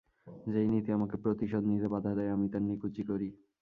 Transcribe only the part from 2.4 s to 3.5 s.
তার নিকুচি করি।